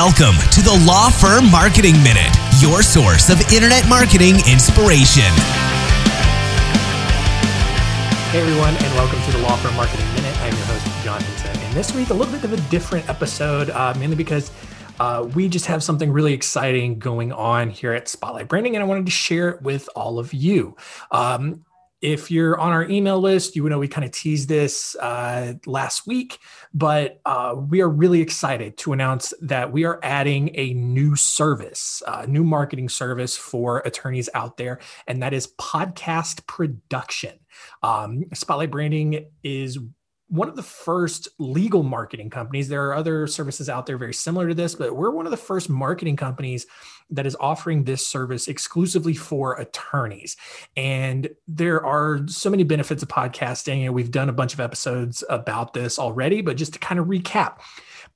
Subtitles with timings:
[0.00, 5.30] Welcome to the Law Firm Marketing Minute, your source of internet marketing inspiration.
[8.30, 10.34] Hey everyone, and welcome to the Law Firm Marketing Minute.
[10.40, 11.62] I'm your host, John Hinton.
[11.64, 14.50] And this week, a little bit of a different episode, uh, mainly because
[15.00, 18.86] uh, we just have something really exciting going on here at Spotlight Branding, and I
[18.86, 20.76] wanted to share it with all of you.
[21.10, 21.66] Um,
[22.00, 26.06] if you're on our email list, you know we kind of teased this uh, last
[26.06, 26.38] week,
[26.72, 32.02] but uh, we are really excited to announce that we are adding a new service,
[32.06, 37.38] a new marketing service for attorneys out there, and that is podcast production.
[37.82, 39.78] Um, Spotlight Branding is
[40.30, 42.68] one of the first legal marketing companies.
[42.68, 45.36] There are other services out there very similar to this, but we're one of the
[45.36, 46.66] first marketing companies
[47.10, 50.36] that is offering this service exclusively for attorneys.
[50.76, 55.24] And there are so many benefits of podcasting, and we've done a bunch of episodes
[55.28, 56.42] about this already.
[56.42, 57.58] But just to kind of recap,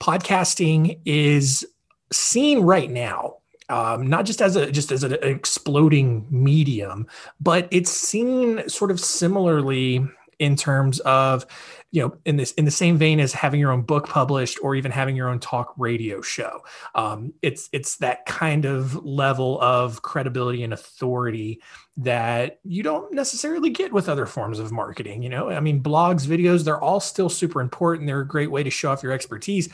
[0.00, 1.66] podcasting is
[2.12, 3.38] seen right now
[3.70, 7.06] um, not just as a just as an exploding medium,
[7.40, 10.06] but it's seen sort of similarly
[10.38, 11.46] in terms of
[11.90, 14.74] you know in this in the same vein as having your own book published or
[14.74, 16.60] even having your own talk radio show.
[16.94, 21.60] Um, it's it's that kind of level of credibility and authority
[21.96, 25.50] that you don't necessarily get with other forms of marketing you know?
[25.50, 28.06] I mean blogs videos they're all still super important.
[28.06, 29.68] They're a great way to show off your expertise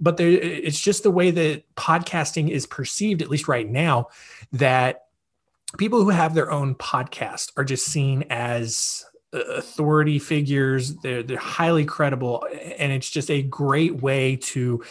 [0.00, 4.08] but it's just the way that podcasting is perceived at least right now
[4.50, 5.04] that
[5.78, 10.94] people who have their own podcast are just seen as authority figures.
[10.96, 12.46] They're they're highly credible,
[12.78, 14.84] and it's just a great way to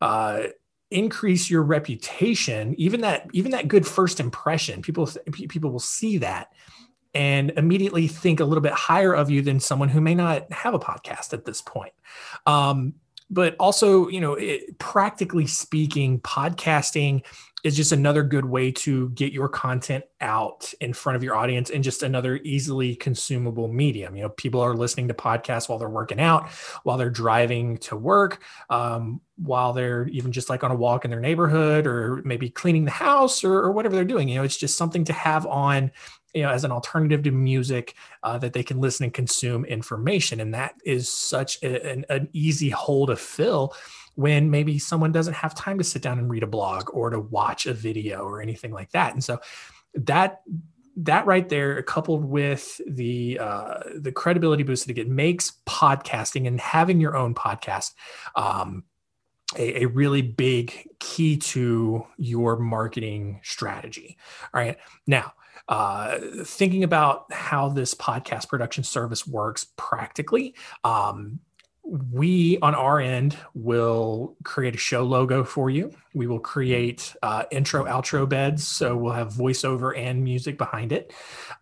[0.00, 0.42] uh,
[0.90, 2.74] increase your reputation.
[2.78, 6.48] Even that even that good first impression, people people will see that
[7.14, 10.74] and immediately think a little bit higher of you than someone who may not have
[10.74, 11.92] a podcast at this point.
[12.46, 12.94] Um,
[13.30, 17.24] but also, you know, it, practically speaking, podcasting
[17.62, 21.70] is just another good way to get your content out in front of your audience
[21.70, 24.16] and just another easily consumable medium.
[24.16, 26.48] You know, people are listening to podcasts while they're working out,
[26.82, 31.10] while they're driving to work, um, while they're even just like on a walk in
[31.10, 34.28] their neighborhood or maybe cleaning the house or, or whatever they're doing.
[34.28, 35.92] You know, it's just something to have on
[36.34, 40.40] you know as an alternative to music uh, that they can listen and consume information
[40.40, 43.74] and that is such a, an, an easy hole to fill
[44.14, 47.20] when maybe someone doesn't have time to sit down and read a blog or to
[47.20, 49.12] watch a video or anything like that.
[49.12, 49.40] And so
[49.94, 50.42] that
[50.96, 56.60] that right there, coupled with the uh, the credibility boost that it makes podcasting and
[56.60, 57.92] having your own podcast
[58.36, 58.84] um,
[59.56, 64.18] a, a, really big key to your marketing strategy.
[64.52, 65.32] All right, now
[65.68, 70.54] uh, thinking about how this podcast production service works practically.
[70.84, 71.40] Um,
[71.84, 75.92] we on our end will create a show logo for you.
[76.14, 78.66] We will create uh, intro, outro beds.
[78.66, 81.12] So we'll have voiceover and music behind it.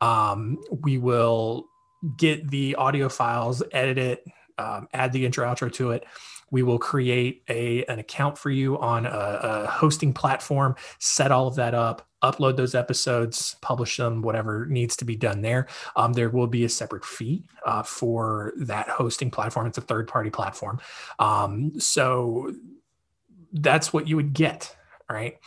[0.00, 1.68] Um, we will
[2.16, 4.24] get the audio files, edit it,
[4.58, 6.04] um, add the intro, outro to it.
[6.50, 9.10] We will create a, an account for you on a,
[9.42, 14.96] a hosting platform, set all of that up, upload those episodes, publish them, whatever needs
[14.96, 15.66] to be done there.
[15.96, 19.66] Um, there will be a separate fee uh, for that hosting platform.
[19.66, 20.80] It's a third party platform.
[21.18, 22.52] Um, so
[23.52, 24.76] that's what you would get.
[25.08, 25.38] Right.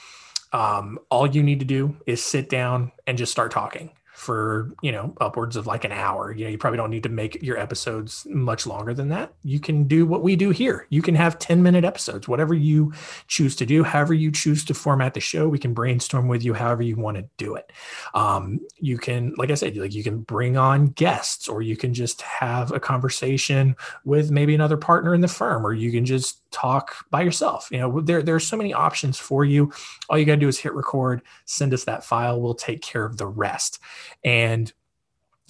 [0.52, 4.92] Um, all you need to do is sit down and just start talking for you
[4.92, 7.58] know upwards of like an hour you know you probably don't need to make your
[7.58, 11.40] episodes much longer than that you can do what we do here you can have
[11.40, 12.94] 10 minute episodes whatever you
[13.28, 16.54] choose to do however you choose to format the show we can brainstorm with you
[16.54, 17.72] however you want to do it
[18.14, 21.92] um, you can like i said like you can bring on guests or you can
[21.92, 23.76] just have a conversation
[24.06, 27.68] with maybe another partner in the firm or you can just talk by yourself.
[27.72, 29.74] You know, there, there are so many options for you.
[30.08, 32.40] All you got to do is hit record, send us that file.
[32.40, 33.80] We'll take care of the rest.
[34.24, 34.72] And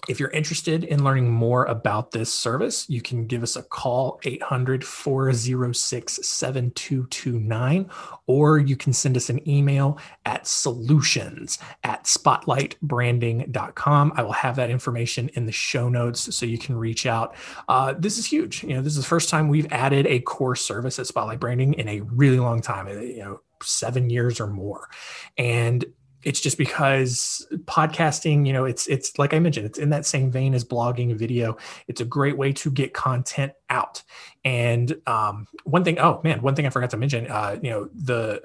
[0.10, 4.20] if you're interested in learning more about this service, you can give us a call
[4.24, 7.90] 800 406 7229,
[8.28, 14.12] or you can send us an email at solutions at spotlightbranding.com.
[14.16, 17.38] I will have that information in the show notes so you can reach out.
[17.70, 18.62] Uh, this is huge.
[18.64, 21.76] You know, this is the first time we've added a core service at Spotlight Branding
[21.76, 24.90] in a really long time, you know, seven years or more.
[25.38, 25.86] And
[26.24, 30.32] it's just because podcasting you know it's it's like i mentioned it's in that same
[30.32, 34.04] vein as blogging video it's a great way to get content out
[34.46, 37.90] and um, one thing oh man one thing i forgot to mention uh, you know
[37.94, 38.42] the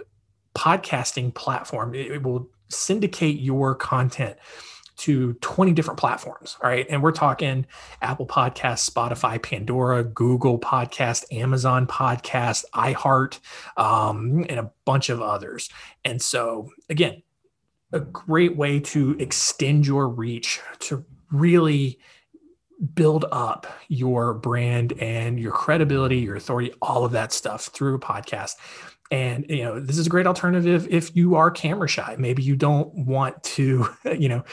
[0.55, 4.37] podcasting platform it, it will syndicate your content
[4.99, 6.57] to 20 different platforms.
[6.63, 6.85] All right.
[6.91, 7.67] And we're talking
[8.03, 13.39] Apple Podcast, Spotify, Pandora, Google Podcast, Amazon Podcast, iHeart,
[13.77, 15.71] um, and a bunch of others.
[16.05, 17.23] And so, again,
[17.93, 21.99] a great way to extend your reach to really
[22.95, 27.99] build up your brand and your credibility, your authority, all of that stuff through a
[27.99, 28.53] podcast.
[29.11, 32.15] And you know, this is a great alternative if you are camera shy.
[32.19, 33.89] Maybe you don't want to,
[34.19, 34.45] you know,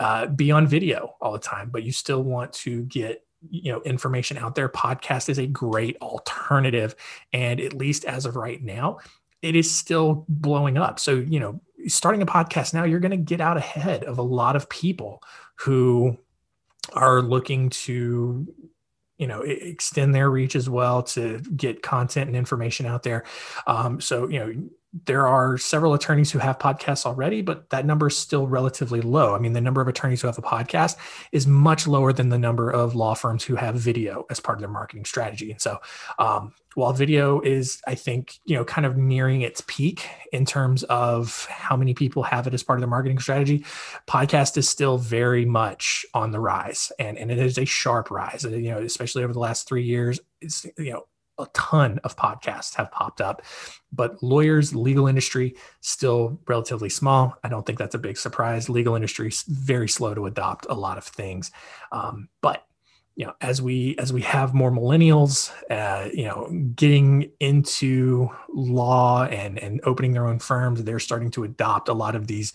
[0.00, 3.82] uh, be on video all the time, but you still want to get you know
[3.82, 6.94] information out there podcast is a great alternative
[7.34, 8.98] and at least as of right now
[9.42, 13.16] it is still blowing up so you know starting a podcast now you're going to
[13.16, 15.22] get out ahead of a lot of people
[15.56, 16.16] who
[16.92, 18.46] are looking to
[19.18, 23.24] you know extend their reach as well to get content and information out there.
[23.66, 24.52] Um, so you know
[25.06, 29.34] there are several attorneys who have podcasts already, but that number is still relatively low.
[29.34, 30.96] I mean, the number of attorneys who have a podcast
[31.32, 34.60] is much lower than the number of law firms who have video as part of
[34.60, 35.50] their marketing strategy.
[35.50, 35.78] And so,
[36.20, 40.82] um, while video is, I think, you know, kind of nearing its peak in terms
[40.84, 43.64] of how many people have it as part of their marketing strategy,
[44.08, 48.44] podcast is still very much on the rise, and and it is a sharp rise.
[48.44, 51.04] You know, especially over the last three years, it's you know
[51.38, 53.42] a ton of podcasts have popped up,
[53.92, 57.36] but lawyers, legal industry, still relatively small.
[57.42, 58.68] I don't think that's a big surprise.
[58.68, 61.50] Legal industry very slow to adopt a lot of things,
[61.92, 62.66] um, but
[63.16, 69.24] you know, as we as we have more millennials, uh, you know, getting into law
[69.24, 72.52] and and opening their own firms, they're starting to adopt a lot of these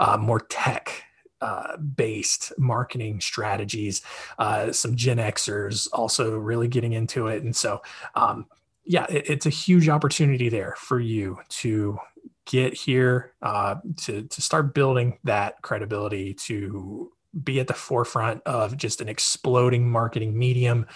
[0.00, 1.04] uh, more tech
[1.42, 4.00] uh, based marketing strategies.
[4.38, 7.42] Uh, some Gen Xers also really getting into it.
[7.42, 7.82] And so,
[8.14, 8.46] um,
[8.84, 11.98] yeah, it, it's a huge opportunity there for you to
[12.46, 17.12] get here, uh, to, to start building that credibility, to
[17.42, 20.86] be at the forefront of just an exploding marketing medium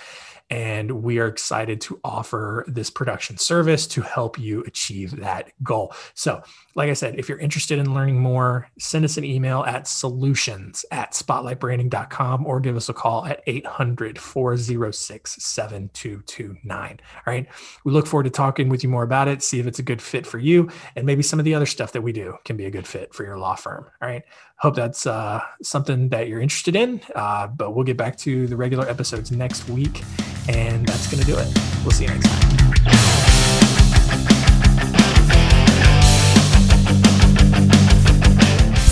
[0.50, 5.92] and we are excited to offer this production service to help you achieve that goal.
[6.14, 6.42] So,
[6.76, 10.84] like I said, if you're interested in learning more, send us an email at solutions
[10.92, 17.00] at spotlightbranding.com or give us a call at 800 406 7229.
[17.14, 17.48] All right.
[17.84, 20.02] We look forward to talking with you more about it, see if it's a good
[20.02, 22.66] fit for you, and maybe some of the other stuff that we do can be
[22.66, 23.86] a good fit for your law firm.
[24.00, 24.22] All right.
[24.58, 28.56] Hope that's uh, something that you're interested in, uh, but we'll get back to the
[28.56, 30.02] regular episodes next week.
[30.48, 31.46] And that's going to do it.
[31.82, 32.56] We'll see you next time.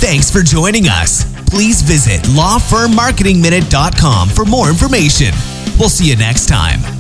[0.05, 1.25] Thanks for joining us.
[1.49, 5.33] Please visit lawfirmmarketingminute.com for more information.
[5.79, 6.94] We'll see you next time.